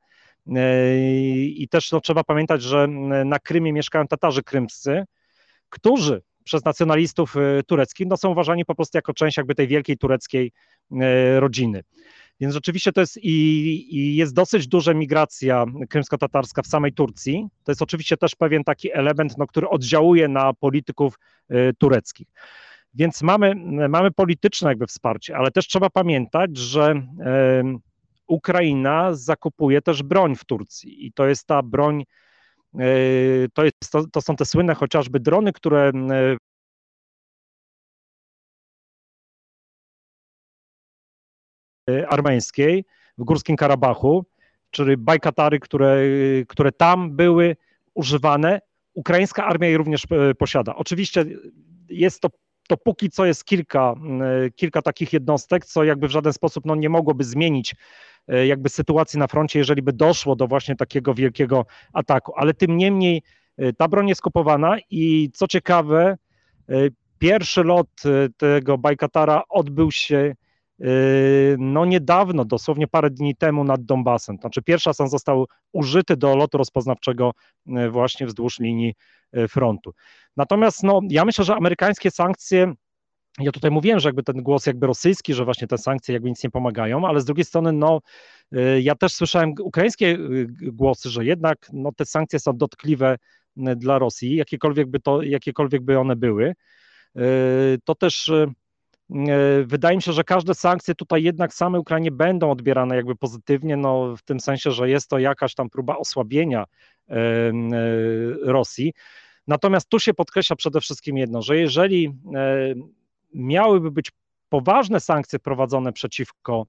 I 1.46 1.66
też 1.70 1.92
no, 1.92 2.00
trzeba 2.00 2.24
pamiętać, 2.24 2.62
że 2.62 2.86
na 3.24 3.38
Krymie 3.38 3.72
mieszkają 3.72 4.06
Tatarzy 4.06 4.42
krymscy, 4.42 5.04
którzy 5.68 6.22
przez 6.44 6.64
nacjonalistów 6.64 7.34
tureckich 7.66 8.06
no, 8.06 8.16
są 8.16 8.30
uważani 8.30 8.64
po 8.64 8.74
prostu 8.74 8.98
jako 8.98 9.14
część 9.14 9.36
jakby 9.36 9.54
tej 9.54 9.68
wielkiej 9.68 9.98
tureckiej 9.98 10.52
rodziny. 11.38 11.82
Więc 12.40 12.54
rzeczywiście 12.54 12.92
to 12.92 13.00
jest 13.00 13.16
i, 13.16 13.30
i, 13.96 14.16
jest 14.16 14.34
dosyć 14.34 14.68
duża 14.68 14.94
migracja 14.94 15.64
krymsko-tatarska 15.88 16.62
w 16.62 16.66
samej 16.66 16.92
Turcji. 16.92 17.46
To 17.64 17.72
jest 17.72 17.82
oczywiście 17.82 18.16
też 18.16 18.34
pewien 18.34 18.64
taki 18.64 18.92
element, 18.92 19.38
no, 19.38 19.46
który 19.46 19.68
oddziałuje 19.68 20.28
na 20.28 20.52
polityków 20.54 21.18
tureckich. 21.78 22.28
Więc 22.96 23.22
mamy, 23.22 23.54
mamy 23.88 24.10
polityczne 24.10 24.68
jakby 24.68 24.86
wsparcie, 24.86 25.36
ale 25.36 25.50
też 25.50 25.66
trzeba 25.68 25.90
pamiętać, 25.90 26.56
że 26.56 27.06
Ukraina 28.26 29.14
zakupuje 29.14 29.82
też 29.82 30.02
broń 30.02 30.36
w 30.36 30.44
Turcji 30.44 31.06
i 31.06 31.12
to 31.12 31.26
jest 31.26 31.46
ta 31.46 31.62
broń, 31.62 32.04
y, 32.80 33.48
to, 33.54 33.64
jest, 33.64 33.92
to, 33.92 34.06
to 34.12 34.20
są 34.20 34.36
te 34.36 34.44
słynne 34.44 34.74
chociażby 34.74 35.20
drony, 35.20 35.52
które 35.52 35.92
Y, 41.90 42.08
armeńskiej 42.08 42.84
w 43.18 43.24
Górskim 43.24 43.56
Karabachu, 43.56 44.24
czyli 44.70 44.96
bajkatary, 44.96 45.60
które, 45.60 45.96
które 46.48 46.72
tam 46.72 47.16
były 47.16 47.56
używane. 47.94 48.60
Ukraińska 48.94 49.44
armia 49.44 49.68
je 49.68 49.76
również 49.76 50.04
y, 50.30 50.34
posiada. 50.34 50.74
Oczywiście 50.76 51.24
jest 51.88 52.20
to, 52.20 52.28
to 52.66 52.76
póki 52.76 53.10
co 53.10 53.26
jest 53.26 53.44
kilka, 53.44 53.94
y, 54.46 54.50
kilka 54.50 54.82
takich 54.82 55.12
jednostek, 55.12 55.64
co 55.64 55.84
jakby 55.84 56.08
w 56.08 56.10
żaden 56.10 56.32
sposób 56.32 56.64
no, 56.66 56.74
nie 56.74 56.88
mogłoby 56.88 57.24
zmienić 57.24 57.74
jakby 58.46 58.68
sytuacji 58.68 59.18
na 59.18 59.26
froncie, 59.26 59.58
jeżeli 59.58 59.82
by 59.82 59.92
doszło 59.92 60.36
do 60.36 60.46
właśnie 60.46 60.76
takiego 60.76 61.14
wielkiego 61.14 61.66
ataku. 61.92 62.32
Ale 62.36 62.54
tym 62.54 62.76
niemniej 62.76 63.22
ta 63.76 63.88
broń 63.88 64.08
jest 64.08 64.20
kupowana 64.20 64.76
i 64.90 65.30
co 65.34 65.46
ciekawe, 65.46 66.16
pierwszy 67.18 67.64
lot 67.64 67.88
tego 68.36 68.78
Bajkatara 68.78 69.42
odbył 69.48 69.90
się 69.90 70.34
no 71.58 71.84
niedawno, 71.84 72.44
dosłownie 72.44 72.88
parę 72.88 73.10
dni 73.10 73.36
temu 73.36 73.64
nad 73.64 73.84
Donbasem. 73.84 74.36
Znaczy 74.40 74.62
pierwszy 74.62 74.90
on 74.98 75.08
został 75.08 75.46
użyty 75.72 76.16
do 76.16 76.36
lotu 76.36 76.58
rozpoznawczego 76.58 77.32
yy, 77.66 77.90
właśnie 77.90 78.26
wzdłuż 78.26 78.58
linii 78.60 78.94
yy, 79.32 79.48
frontu. 79.48 79.92
Natomiast 80.36 80.82
no, 80.82 81.00
ja 81.10 81.24
myślę, 81.24 81.44
że 81.44 81.54
amerykańskie 81.54 82.10
sankcje 82.10 82.72
ja 83.38 83.52
tutaj 83.52 83.70
mówiłem, 83.70 84.00
że 84.00 84.08
jakby 84.08 84.22
ten 84.22 84.42
głos 84.42 84.66
jakby 84.66 84.86
rosyjski, 84.86 85.34
że 85.34 85.44
właśnie 85.44 85.66
te 85.66 85.78
sankcje 85.78 86.12
jakby 86.12 86.28
nic 86.28 86.44
nie 86.44 86.50
pomagają, 86.50 87.06
ale 87.06 87.20
z 87.20 87.24
drugiej 87.24 87.44
strony, 87.44 87.72
no, 87.72 88.00
ja 88.80 88.94
też 88.94 89.12
słyszałem 89.12 89.54
ukraińskie 89.60 90.18
głosy, 90.62 91.10
że 91.10 91.24
jednak 91.24 91.68
no, 91.72 91.92
te 91.96 92.04
sankcje 92.04 92.38
są 92.38 92.56
dotkliwe 92.56 93.16
dla 93.56 93.98
Rosji, 93.98 94.36
jakiekolwiek 94.36 94.90
by 94.90 95.00
to, 95.00 95.22
jakiekolwiek 95.22 95.82
by 95.82 95.98
one 95.98 96.16
były. 96.16 96.54
To 97.84 97.94
też 97.94 98.32
wydaje 99.64 99.96
mi 99.96 100.02
się, 100.02 100.12
że 100.12 100.24
każde 100.24 100.54
sankcje 100.54 100.94
tutaj 100.94 101.22
jednak 101.22 101.54
same 101.54 101.80
Ukrainie 101.80 102.10
będą 102.10 102.50
odbierane 102.50 102.96
jakby 102.96 103.16
pozytywnie, 103.16 103.76
no 103.76 104.16
w 104.16 104.22
tym 104.22 104.40
sensie, 104.40 104.70
że 104.70 104.90
jest 104.90 105.08
to 105.08 105.18
jakaś 105.18 105.54
tam 105.54 105.70
próba 105.70 105.96
osłabienia 105.96 106.64
e, 107.08 107.14
e, 107.14 107.52
Rosji. 108.42 108.92
Natomiast 109.46 109.88
tu 109.88 109.98
się 109.98 110.14
podkreśla 110.14 110.56
przede 110.56 110.80
wszystkim 110.80 111.16
jedno, 111.16 111.42
że 111.42 111.56
jeżeli 111.56 112.12
miałyby 113.34 113.90
być 113.90 114.12
poważne 114.48 115.00
sankcje 115.00 115.38
prowadzone 115.38 115.92
przeciwko 115.92 116.66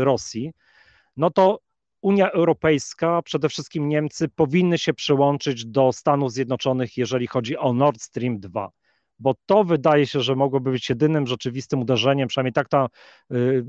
Rosji, 0.00 0.52
no 1.16 1.30
to 1.30 1.58
Unia 2.00 2.30
Europejska, 2.30 3.22
przede 3.22 3.48
wszystkim 3.48 3.88
Niemcy, 3.88 4.28
powinny 4.28 4.78
się 4.78 4.94
przyłączyć 4.94 5.66
do 5.66 5.92
Stanów 5.92 6.32
Zjednoczonych, 6.32 6.96
jeżeli 6.96 7.26
chodzi 7.26 7.56
o 7.56 7.72
Nord 7.72 8.02
Stream 8.02 8.40
2 8.40 8.70
bo 9.20 9.34
to 9.46 9.64
wydaje 9.64 10.06
się, 10.06 10.20
że 10.20 10.36
mogłoby 10.36 10.70
być 10.70 10.88
jedynym 10.88 11.26
rzeczywistym 11.26 11.80
uderzeniem, 11.80 12.28
przynajmniej 12.28 12.52
tak, 12.52 12.68
ta, 12.68 12.86
y, 13.32 13.64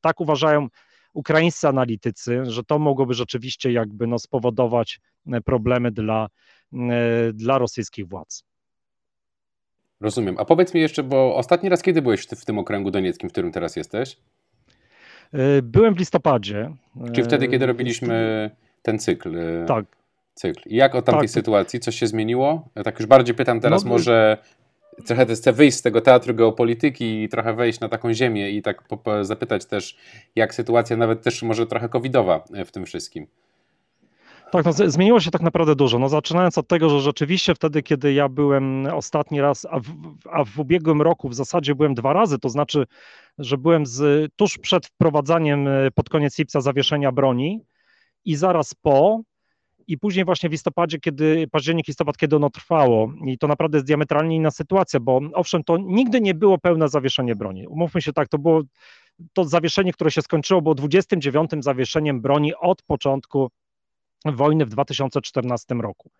tak 0.00 0.20
uważają 0.20 0.68
ukraińscy 1.16 1.68
analitycy, 1.68 2.44
że 2.44 2.64
to 2.64 2.78
mogłoby 2.78 3.14
rzeczywiście 3.14 3.72
jakby 3.72 4.06
no, 4.06 4.18
spowodować 4.18 5.00
e, 5.32 5.40
problemy 5.40 5.90
dla, 5.90 6.28
e, 6.72 7.32
dla 7.32 7.58
rosyjskich 7.58 8.08
władz. 8.08 8.44
Rozumiem. 10.00 10.34
A 10.38 10.44
powiedz 10.44 10.74
mi 10.74 10.80
jeszcze, 10.80 11.02
bo 11.02 11.36
ostatni 11.36 11.68
raz 11.68 11.82
kiedy 11.82 12.02
byłeś 12.02 12.26
w 12.26 12.44
tym 12.44 12.58
okręgu 12.58 12.90
donieckim, 12.90 13.28
w 13.28 13.32
którym 13.32 13.52
teraz 13.52 13.76
jesteś? 13.76 14.16
E, 15.32 15.62
byłem 15.62 15.94
w 15.94 15.98
listopadzie. 15.98 16.72
Czy 17.12 17.24
wtedy, 17.24 17.48
kiedy 17.48 17.66
robiliśmy 17.66 18.50
ten 18.82 18.98
cykl? 18.98 19.36
Tak. 19.66 19.86
Cykl. 20.34 20.68
I 20.68 20.76
jak 20.76 20.94
o 20.94 21.02
tamtej 21.02 21.28
tak. 21.28 21.30
sytuacji? 21.30 21.80
Coś 21.80 21.96
się 21.96 22.06
zmieniło? 22.06 22.68
Ja 22.74 22.82
tak 22.82 22.98
już 22.98 23.06
bardziej 23.06 23.34
pytam 23.34 23.60
teraz 23.60 23.84
no, 23.84 23.90
może 23.90 24.38
trochę 25.04 25.26
chcę 25.26 25.52
wyjść 25.52 25.76
z 25.76 25.82
tego 25.82 26.00
teatru 26.00 26.34
geopolityki 26.34 27.22
i 27.22 27.28
trochę 27.28 27.54
wejść 27.54 27.80
na 27.80 27.88
taką 27.88 28.14
ziemię 28.14 28.50
i 28.50 28.62
tak 28.62 28.84
zapytać 29.22 29.64
też, 29.64 29.96
jak 30.36 30.54
sytuacja 30.54 30.96
nawet 30.96 31.22
też 31.22 31.42
może 31.42 31.66
trochę 31.66 31.88
covidowa 31.88 32.44
e, 32.54 32.64
w 32.64 32.72
tym 32.72 32.86
wszystkim. 32.86 33.26
Tak, 34.50 34.64
no, 34.64 34.72
zmieniło 34.72 35.20
się 35.20 35.30
tak 35.30 35.42
naprawdę 35.42 35.74
dużo. 35.74 35.98
No, 35.98 36.08
zaczynając 36.08 36.58
od 36.58 36.68
tego, 36.68 36.88
że 36.88 37.00
rzeczywiście 37.00 37.54
wtedy, 37.54 37.82
kiedy 37.82 38.12
ja 38.12 38.28
byłem 38.28 38.86
ostatni 38.86 39.40
raz, 39.40 39.66
a 39.70 39.80
w, 39.80 39.84
a 40.30 40.44
w 40.44 40.58
ubiegłym 40.58 41.02
roku 41.02 41.28
w 41.28 41.34
zasadzie 41.34 41.74
byłem 41.74 41.94
dwa 41.94 42.12
razy, 42.12 42.38
to 42.38 42.48
znaczy, 42.48 42.86
że 43.38 43.58
byłem 43.58 43.86
z, 43.86 44.32
tuż 44.36 44.58
przed 44.58 44.86
wprowadzaniem 44.86 45.68
e, 45.68 45.90
pod 45.90 46.08
koniec 46.08 46.38
lipca 46.38 46.60
zawieszenia 46.60 47.12
broni 47.12 47.64
i 48.24 48.36
zaraz 48.36 48.74
po, 48.74 49.20
i 49.86 49.98
później 49.98 50.24
właśnie 50.24 50.48
w 50.48 50.52
listopadzie, 50.52 50.98
kiedy 50.98 51.48
październik, 51.50 51.88
listopad, 51.88 52.16
kiedy 52.16 52.36
ono 52.36 52.50
trwało 52.50 53.12
i 53.26 53.38
to 53.38 53.48
naprawdę 53.48 53.78
jest 53.78 53.86
diametralnie 53.86 54.36
inna 54.36 54.50
sytuacja, 54.50 55.00
bo 55.00 55.20
owszem, 55.34 55.64
to 55.64 55.76
nigdy 55.78 56.20
nie 56.20 56.34
było 56.34 56.58
pełne 56.58 56.88
zawieszenie 56.88 57.36
broni. 57.36 57.66
Umówmy 57.66 58.02
się 58.02 58.12
tak, 58.12 58.28
to 58.28 58.38
było 58.38 58.62
to 59.32 59.44
zawieszenie, 59.44 59.92
które 59.92 60.10
się 60.10 60.22
skończyło, 60.22 60.62
było 60.62 60.74
29 60.74 61.50
zawieszeniem 61.60 62.20
broni 62.20 62.54
od 62.54 62.82
początku 62.82 63.50
wojny 64.24 64.66
w 64.66 64.68
2014 64.68 65.74
roku. 65.74 66.10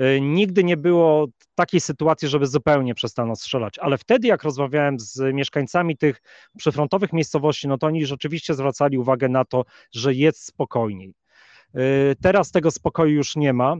Y, 0.00 0.20
nigdy 0.20 0.64
nie 0.64 0.76
było 0.76 1.26
takiej 1.54 1.80
sytuacji, 1.80 2.28
żeby 2.28 2.46
zupełnie 2.46 2.94
przestano 2.94 3.36
strzelać, 3.36 3.78
ale 3.78 3.98
wtedy, 3.98 4.28
jak 4.28 4.42
rozmawiałem 4.42 5.00
z 5.00 5.34
mieszkańcami 5.34 5.96
tych 5.96 6.22
przyfrontowych 6.58 7.12
miejscowości, 7.12 7.68
no 7.68 7.78
to 7.78 7.86
oni 7.86 8.06
rzeczywiście 8.06 8.54
zwracali 8.54 8.98
uwagę 8.98 9.28
na 9.28 9.44
to, 9.44 9.64
że 9.92 10.14
jest 10.14 10.44
spokojniej. 10.44 11.14
Y, 11.78 12.16
teraz 12.22 12.50
tego 12.50 12.70
spokoju 12.70 13.14
już 13.14 13.36
nie 13.36 13.52
ma. 13.52 13.76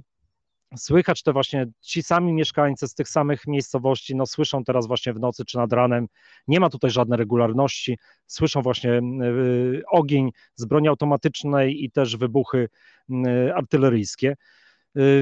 Słychać 0.77 1.23
te 1.23 1.33
właśnie 1.33 1.67
ci 1.81 2.03
sami 2.03 2.33
mieszkańcy 2.33 2.89
z 2.89 2.95
tych 2.95 3.09
samych 3.09 3.47
miejscowości, 3.47 4.17
no 4.17 4.27
słyszą 4.27 4.65
teraz 4.65 4.87
właśnie 4.87 5.13
w 5.13 5.21
nocy 5.21 5.45
czy 5.45 5.57
nad 5.57 5.73
ranem, 5.73 6.07
nie 6.49 6.61
ma 6.61 6.71
tutaj 6.71 6.91
żadnej 6.91 7.19
regularności, 7.19 7.99
słyszą 8.27 8.63
właśnie 8.63 8.93
y, 8.93 9.83
ogień 9.89 10.31
z 10.55 10.65
broni 10.65 10.89
automatycznej 10.89 11.85
i 11.85 11.91
też 11.91 12.17
wybuchy 12.17 12.69
y, 13.11 13.55
artyleryjskie. 13.55 14.37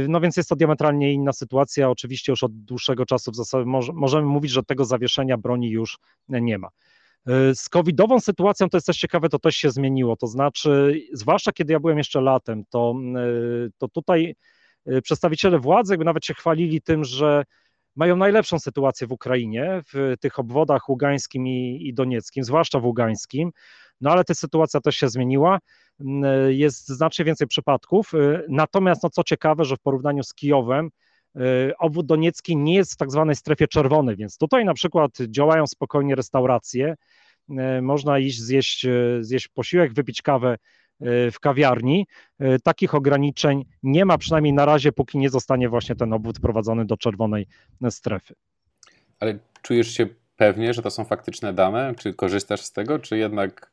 No 0.08 0.20
więc 0.20 0.36
jest 0.36 0.48
to 0.48 0.56
diametralnie 0.56 1.12
inna 1.12 1.32
sytuacja. 1.32 1.90
Oczywiście 1.90 2.32
już 2.32 2.42
od 2.42 2.52
dłuższego 2.64 3.06
czasu 3.06 3.30
w 3.30 3.36
zasadzie 3.36 3.64
możemy 3.94 4.26
mówić, 4.26 4.50
że 4.50 4.62
tego 4.62 4.84
zawieszenia 4.84 5.38
broni 5.38 5.70
już 5.70 5.98
nie 6.28 6.58
ma. 6.58 6.68
E, 7.26 7.54
z 7.54 7.68
covidową 7.68 8.20
sytuacją 8.20 8.68
to 8.68 8.76
jest 8.76 8.86
też 8.86 8.96
ciekawe, 8.98 9.28
to 9.28 9.38
też 9.38 9.56
się 9.56 9.70
zmieniło, 9.70 10.16
to 10.16 10.26
znaczy, 10.26 11.00
zwłaszcza 11.12 11.52
kiedy 11.52 11.72
ja 11.72 11.80
byłem 11.80 11.98
jeszcze 11.98 12.20
latem, 12.20 12.64
to, 12.70 12.94
e, 13.16 13.20
to 13.78 13.88
tutaj 13.88 14.34
e, 14.86 15.02
przedstawiciele 15.02 15.58
władzy 15.58 15.92
jakby 15.92 16.04
nawet 16.04 16.24
się 16.24 16.34
chwalili 16.34 16.82
tym, 16.82 17.04
że 17.04 17.44
mają 17.96 18.16
najlepszą 18.16 18.58
sytuację 18.58 19.06
w 19.06 19.12
Ukrainie, 19.12 19.82
w 19.92 20.14
tych 20.20 20.38
obwodach 20.38 20.88
ługańskim 20.88 21.46
i, 21.46 21.88
i 21.88 21.94
donieckim, 21.94 22.44
zwłaszcza 22.44 22.80
w 22.80 22.84
ługańskim, 22.84 23.50
no 24.00 24.10
ale 24.10 24.24
ta 24.24 24.34
sytuacja 24.34 24.80
też 24.80 24.96
się 24.96 25.08
zmieniła, 25.08 25.58
jest 26.48 26.88
znacznie 26.88 27.24
więcej 27.24 27.46
przypadków, 27.46 28.12
natomiast 28.48 29.02
no 29.02 29.10
co 29.10 29.24
ciekawe, 29.24 29.64
że 29.64 29.76
w 29.76 29.80
porównaniu 29.80 30.22
z 30.22 30.34
Kijowem, 30.34 30.90
obwód 31.78 32.06
doniecki 32.06 32.56
nie 32.56 32.74
jest 32.74 32.92
w 32.92 32.96
tak 32.96 33.10
zwanej 33.10 33.36
strefie 33.36 33.68
czerwonej, 33.68 34.16
więc 34.16 34.38
tutaj 34.38 34.64
na 34.64 34.74
przykład 34.74 35.10
działają 35.28 35.66
spokojnie 35.66 36.14
restauracje, 36.14 36.96
E, 37.58 37.82
można 37.82 38.18
iść 38.18 38.40
zjeść, 38.40 38.84
e, 38.84 38.90
zjeść 39.20 39.48
posiłek, 39.48 39.92
wypić 39.92 40.22
kawę 40.22 40.56
e, 41.00 41.30
w 41.30 41.40
kawiarni. 41.40 42.06
Takich 42.62 42.94
ograniczeń 42.94 43.64
nie 43.82 44.04
ma, 44.04 44.18
przynajmniej 44.18 44.52
na 44.52 44.64
razie, 44.64 44.92
póki 44.92 45.18
nie 45.18 45.30
zostanie 45.30 45.68
właśnie 45.68 45.94
ten 45.94 46.12
obwód 46.12 46.40
prowadzony 46.40 46.84
do 46.84 46.96
czerwonej 46.96 47.46
strefy. 47.90 48.34
Ale 49.20 49.38
czujesz 49.62 49.90
się 49.90 50.06
pewnie, 50.36 50.74
że 50.74 50.82
to 50.82 50.90
są 50.90 51.04
faktyczne 51.04 51.52
dane? 51.52 51.94
Czy 51.98 52.14
korzystasz 52.14 52.60
z 52.60 52.72
tego, 52.72 52.98
czy 52.98 53.18
jednak 53.18 53.71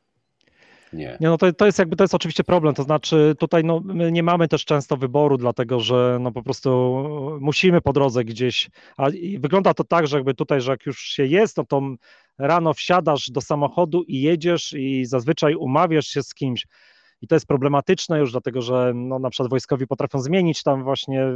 nie. 0.92 1.16
Nie, 1.20 1.28
no 1.28 1.38
to, 1.38 1.52
to 1.52 1.66
jest 1.66 1.78
jakby, 1.78 1.96
to 1.96 2.04
jest 2.04 2.14
oczywiście 2.14 2.44
problem, 2.44 2.74
to 2.74 2.82
znaczy 2.82 3.34
tutaj 3.38 3.64
no, 3.64 3.80
my 3.84 4.12
nie 4.12 4.22
mamy 4.22 4.48
też 4.48 4.64
często 4.64 4.96
wyboru, 4.96 5.36
dlatego 5.36 5.80
że 5.80 6.18
no 6.20 6.32
po 6.32 6.42
prostu 6.42 6.70
musimy 7.40 7.80
po 7.80 7.92
drodze 7.92 8.24
gdzieś, 8.24 8.70
a 8.96 9.06
wygląda 9.38 9.74
to 9.74 9.84
tak, 9.84 10.06
że 10.06 10.16
jakby 10.16 10.34
tutaj, 10.34 10.60
że 10.60 10.70
jak 10.70 10.86
już 10.86 11.00
się 11.00 11.26
jest, 11.26 11.56
no 11.56 11.64
to 11.64 11.82
rano 12.38 12.74
wsiadasz 12.74 13.30
do 13.30 13.40
samochodu 13.40 14.02
i 14.02 14.20
jedziesz 14.20 14.72
i 14.72 15.04
zazwyczaj 15.06 15.54
umawiasz 15.54 16.06
się 16.06 16.22
z 16.22 16.34
kimś, 16.34 16.66
i 17.22 17.26
to 17.26 17.34
jest 17.36 17.46
problematyczne 17.46 18.18
już, 18.18 18.32
dlatego 18.32 18.62
że 18.62 18.92
no, 18.94 19.18
na 19.18 19.30
przykład 19.30 19.50
wojskowi 19.50 19.86
potrafią 19.86 20.18
zmienić 20.18 20.62
tam 20.62 20.84
właśnie 20.84 21.26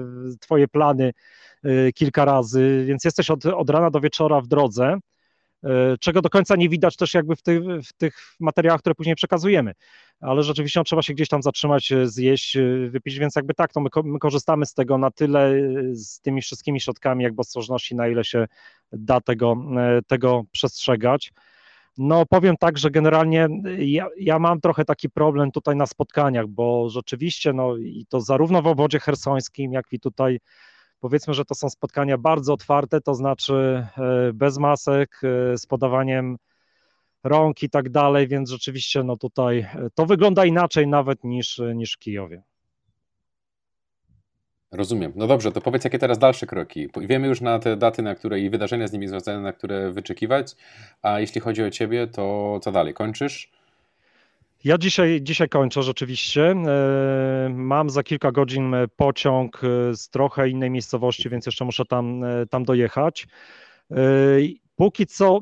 twoje 0.40 0.68
plany 0.68 1.12
kilka 1.94 2.24
razy, 2.24 2.84
więc 2.88 3.04
jesteś 3.04 3.30
od, 3.30 3.46
od 3.46 3.70
rana 3.70 3.90
do 3.90 4.00
wieczora 4.00 4.40
w 4.40 4.46
drodze, 4.46 4.98
czego 6.00 6.22
do 6.22 6.30
końca 6.30 6.56
nie 6.56 6.68
widać 6.68 6.96
też 6.96 7.14
jakby 7.14 7.36
w, 7.36 7.42
ty, 7.42 7.60
w 7.60 7.92
tych 7.92 8.16
materiałach, 8.40 8.80
które 8.80 8.94
później 8.94 9.16
przekazujemy 9.16 9.74
ale 10.20 10.42
rzeczywiście 10.42 10.80
no, 10.80 10.84
trzeba 10.84 11.02
się 11.02 11.14
gdzieś 11.14 11.28
tam 11.28 11.42
zatrzymać, 11.42 11.92
e, 11.92 12.06
zjeść, 12.06 12.56
e, 12.56 12.88
wypić, 12.88 13.18
więc 13.18 13.36
jakby 13.36 13.54
tak, 13.54 13.72
to 13.72 13.80
my, 13.80 13.88
my, 14.04 14.18
korzystamy 14.18 14.66
z 14.66 14.74
tego 14.74 14.98
na 14.98 15.10
tyle, 15.10 15.48
e, 15.48 15.60
z 15.92 16.20
tymi 16.20 16.42
wszystkimi 16.42 16.80
środkami 16.80 17.24
jakby 17.24 17.40
ostrożności, 17.40 17.94
na 17.94 18.08
ile 18.08 18.24
się 18.24 18.46
da 18.92 19.20
tego, 19.20 19.56
tego 20.06 20.44
przestrzegać. 20.52 21.32
No 21.98 22.26
powiem 22.26 22.56
tak, 22.56 22.78
że 22.78 22.90
generalnie 22.90 23.48
ja, 23.78 24.06
ja, 24.18 24.38
mam 24.38 24.60
trochę 24.60 24.84
taki 24.84 25.10
problem 25.10 25.50
tutaj 25.50 25.76
na 25.76 25.86
spotkaniach, 25.86 26.46
bo 26.46 26.88
rzeczywiście, 26.88 27.52
no 27.52 27.76
i 27.76 28.06
to 28.08 28.20
zarówno 28.20 28.62
w 28.62 28.66
obwodzie 28.66 29.00
hersońskim, 29.00 29.72
jak 29.72 29.86
i 29.92 30.00
tutaj 30.00 30.38
powiedzmy, 31.04 31.34
że 31.34 31.44
to 31.44 31.54
są 31.54 31.70
spotkania 31.70 32.18
bardzo 32.18 32.52
otwarte, 32.52 33.00
to 33.00 33.14
znaczy 33.14 33.86
bez 34.34 34.58
masek, 34.58 35.20
z 35.56 35.66
podawaniem 35.66 36.36
rąk 37.24 37.62
i 37.62 37.70
tak 37.70 37.88
dalej, 37.88 38.28
więc 38.28 38.50
rzeczywiście 38.50 39.02
no 39.02 39.16
tutaj 39.16 39.58
e, 39.58 39.88
to 39.94 40.06
wygląda 40.06 40.44
inaczej 40.44 40.88
nawet 40.88 41.24
niż, 41.24 41.60
niż 41.74 41.92
w 41.92 41.98
Kijowie. 41.98 42.42
Rozumiem. 44.72 45.12
No 45.16 45.26
dobrze, 45.26 45.52
to 45.52 45.60
powiedz, 45.60 45.84
jakie 45.84 45.98
teraz 45.98 46.18
dalsze 46.18 46.46
kroki? 46.46 46.88
Wiemy 46.96 47.28
już 47.28 47.40
na 47.40 47.58
te 47.58 47.76
daty, 47.76 48.02
na 48.02 48.14
które 48.14 48.40
i 48.40 48.50
wydarzenia 48.50 48.88
z 48.88 48.92
nimi 48.92 49.08
związane, 49.08 49.40
na 49.40 49.52
które 49.52 49.92
wyczekiwać, 49.92 50.56
a 51.02 51.20
jeśli 51.20 51.40
chodzi 51.40 51.62
o 51.62 51.70
ciebie, 51.70 52.06
to 52.06 52.58
co 52.62 52.72
dalej? 52.72 52.94
Kończysz? 52.94 53.52
Ja 54.64 54.78
dzisiaj, 54.78 55.22
dzisiaj 55.22 55.48
kończę 55.48 55.82
rzeczywiście. 55.82 56.50
E, 56.50 57.48
mam 57.54 57.90
za 57.90 58.02
kilka 58.02 58.32
godzin 58.32 58.74
pociąg 58.96 59.60
e, 59.64 59.96
z 59.96 60.08
trochę 60.08 60.48
innej 60.48 60.70
miejscowości, 60.70 61.28
więc 61.28 61.46
jeszcze 61.46 61.64
muszę 61.64 61.84
tam, 61.84 62.24
tam 62.50 62.64
dojechać. 62.64 63.26
Póki 64.76 65.06
co 65.06 65.40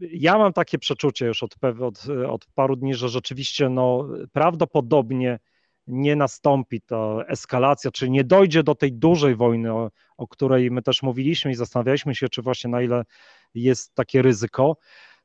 ja 0.00 0.38
mam 0.38 0.52
takie 0.52 0.78
przeczucie 0.78 1.26
już 1.26 1.42
od, 1.42 1.56
od, 1.80 2.06
od 2.28 2.46
paru 2.54 2.76
dni, 2.76 2.94
że 2.94 3.08
rzeczywiście 3.08 3.68
no, 3.68 4.08
prawdopodobnie 4.32 5.38
nie 5.86 6.16
nastąpi 6.16 6.80
ta 6.80 7.24
eskalacja, 7.28 7.90
czyli 7.90 8.10
nie 8.10 8.24
dojdzie 8.24 8.62
do 8.62 8.74
tej 8.74 8.92
dużej 8.92 9.36
wojny, 9.36 9.72
o, 9.72 9.90
o, 10.16 10.28
której 10.28 10.70
my 10.70 10.82
też 10.82 11.02
mówiliśmy 11.02 11.50
i 11.50 11.54
zastanawialiśmy 11.54 12.14
się, 12.14 12.28
czy 12.28 12.42
właśnie 12.42 12.70
na 12.70 12.82
ile 12.82 13.04
jest 13.54 13.94
takie 13.94 14.22
ryzyko. 14.22 14.76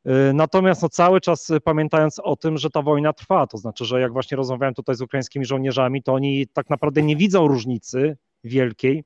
Y, 0.08 0.34
natomiast 0.34 0.82
no, 0.82 0.90
cały 0.90 1.22
czas 1.22 1.52
pamiętając 1.64 2.20
o 2.20 2.36
tym, 2.36 2.58
że 2.58 2.70
ta 2.70 2.82
wojna 2.82 3.14
trwa, 3.14 3.48
to 3.48 3.58
znaczy, 3.58 3.86
że 3.86 4.02
jak 4.02 4.14
właśnie 4.14 4.38
rozmawiałem 4.38 4.74
tutaj 4.74 4.96
z 4.96 5.02
ukraińskimi 5.02 5.46
żołnierzami, 5.46 6.04
to 6.04 6.14
oni 6.14 6.48
tak 6.48 6.70
naprawdę 6.70 7.02
nie 7.02 7.16
widzą 7.16 7.48
różnicy 7.48 8.18
wielkiej, 8.44 9.04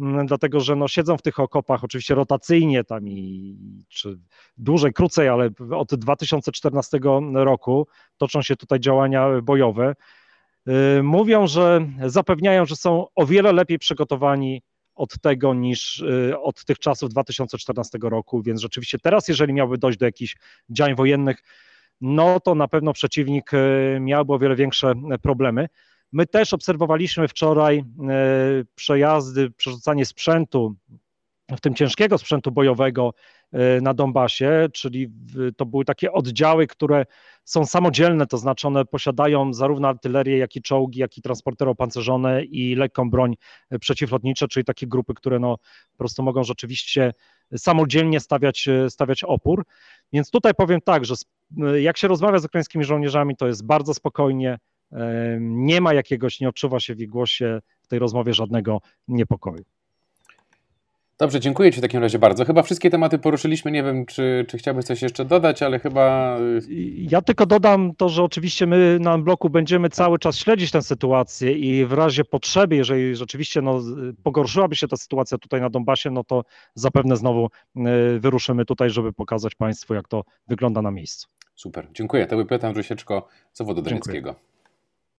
Mm, 0.00 0.26
dlatego 0.26 0.60
że 0.60 0.76
no, 0.76 0.88
siedzą 0.88 1.16
w 1.16 1.22
tych 1.22 1.40
okopach 1.40 1.84
oczywiście 1.84 2.14
rotacyjnie 2.14 2.84
tam 2.84 3.08
i 3.08 3.56
czy 3.88 4.18
dłużej, 4.56 4.92
krócej, 4.92 5.28
ale 5.28 5.50
od 5.70 5.94
2014 5.94 6.98
roku 7.34 7.86
toczą 8.16 8.42
się 8.42 8.56
tutaj 8.56 8.80
działania 8.80 9.40
bojowe. 9.42 9.94
Y, 10.68 11.02
mówią, 11.02 11.46
że 11.46 11.86
zapewniają, 12.06 12.66
że 12.66 12.76
są 12.76 13.06
o 13.14 13.26
wiele 13.26 13.52
lepiej 13.52 13.78
przygotowani 13.78 14.62
od 14.94 15.20
tego 15.20 15.54
niż 15.54 15.98
y, 16.00 16.40
od 16.40 16.64
tych 16.64 16.78
czasów 16.78 17.10
2014 17.10 17.98
roku, 18.02 18.42
więc 18.42 18.60
rzeczywiście 18.60 18.98
teraz, 18.98 19.28
jeżeli 19.28 19.52
miałby 19.52 19.78
dojść 19.78 19.98
do 19.98 20.06
jakichś 20.06 20.36
działań 20.70 20.94
wojennych, 20.94 21.42
no 22.00 22.40
to 22.40 22.54
na 22.54 22.68
pewno 22.68 22.92
przeciwnik 22.92 23.54
y, 23.54 23.98
miałby 24.00 24.32
o 24.32 24.38
wiele 24.38 24.56
większe 24.56 24.92
problemy. 25.22 25.68
My 26.12 26.26
też 26.26 26.52
obserwowaliśmy 26.52 27.28
wczoraj 27.28 27.84
przejazdy, 28.74 29.50
przerzucanie 29.50 30.06
sprzętu, 30.06 30.74
w 31.50 31.60
tym 31.60 31.74
ciężkiego 31.74 32.18
sprzętu 32.18 32.52
bojowego 32.52 33.14
e, 33.52 33.80
na 33.80 33.94
Donbasie, 33.94 34.68
czyli 34.72 35.12
to 35.56 35.66
były 35.66 35.84
takie 35.84 36.12
oddziały, 36.12 36.66
które 36.66 37.06
są 37.44 37.66
samodzielne, 37.66 38.26
to 38.26 38.38
znaczy 38.38 38.68
one 38.68 38.84
posiadają 38.84 39.52
zarówno 39.52 39.88
artylerię, 39.88 40.38
jak 40.38 40.56
i 40.56 40.62
czołgi, 40.62 41.00
jak 41.00 41.18
i 41.18 41.22
transportery 41.22 41.70
opancerzone 41.70 42.44
i 42.44 42.74
lekką 42.74 43.10
broń 43.10 43.34
przeciwlotnicze, 43.80 44.48
czyli 44.48 44.64
takie 44.64 44.86
grupy, 44.86 45.14
które 45.14 45.38
no, 45.38 45.56
po 45.92 45.98
prostu 45.98 46.22
mogą 46.22 46.44
rzeczywiście 46.44 47.12
samodzielnie 47.56 48.20
stawiać, 48.20 48.68
stawiać 48.88 49.24
opór. 49.24 49.64
Więc 50.12 50.30
tutaj 50.30 50.54
powiem 50.54 50.80
tak, 50.80 51.04
że 51.04 51.14
jak 51.80 51.98
się 51.98 52.08
rozmawia 52.08 52.38
z 52.38 52.44
ukraińskimi 52.44 52.84
żołnierzami, 52.84 53.36
to 53.36 53.46
jest 53.46 53.66
bardzo 53.66 53.94
spokojnie, 53.94 54.58
nie 55.40 55.80
ma 55.80 55.94
jakiegoś, 55.94 56.40
nie 56.40 56.48
odczuwa 56.48 56.80
się 56.80 56.94
w 56.94 57.00
ich 57.00 57.08
głosie 57.08 57.60
w 57.82 57.88
tej 57.88 57.98
rozmowie 57.98 58.34
żadnego 58.34 58.80
niepokoju. 59.08 59.64
Dobrze, 61.22 61.40
dziękuję 61.40 61.72
Ci 61.72 61.78
w 61.78 61.82
takim 61.82 62.00
razie 62.00 62.18
bardzo. 62.18 62.44
Chyba 62.44 62.62
wszystkie 62.62 62.90
tematy 62.90 63.18
poruszyliśmy. 63.18 63.70
Nie 63.70 63.82
wiem, 63.82 64.06
czy, 64.06 64.44
czy 64.48 64.58
chciałbyś 64.58 64.84
coś 64.84 65.02
jeszcze 65.02 65.24
dodać, 65.24 65.62
ale 65.62 65.78
chyba. 65.78 66.38
Ja 66.96 67.22
tylko 67.22 67.46
dodam 67.46 67.94
to, 67.96 68.08
że 68.08 68.22
oczywiście 68.22 68.66
my 68.66 68.98
na 69.00 69.18
bloku 69.18 69.50
będziemy 69.50 69.88
cały 69.88 70.18
czas 70.18 70.36
śledzić 70.36 70.70
tę 70.70 70.82
sytuację 70.82 71.52
i 71.52 71.86
w 71.86 71.92
razie 71.92 72.24
potrzeby, 72.24 72.76
jeżeli 72.76 73.16
rzeczywiście 73.16 73.62
no, 73.62 73.80
pogorszyłaby 74.22 74.76
się 74.76 74.88
ta 74.88 74.96
sytuacja 74.96 75.38
tutaj 75.38 75.60
na 75.60 75.70
Donbasie, 75.70 76.10
no 76.10 76.24
to 76.24 76.44
zapewne 76.74 77.16
znowu 77.16 77.48
y, 77.76 77.80
wyruszymy 78.20 78.64
tutaj, 78.64 78.90
żeby 78.90 79.12
pokazać 79.12 79.54
Państwu, 79.54 79.94
jak 79.94 80.08
to 80.08 80.24
wygląda 80.48 80.82
na 80.82 80.90
miejscu. 80.90 81.28
Super, 81.54 81.88
dziękuję. 81.94 82.26
To 82.26 82.36
był 82.36 82.46
Piotr 82.46 82.66
Andrusieczko 82.66 83.28
z 83.52 83.62
Wodu 83.62 83.82
Doneckiego. 83.82 84.34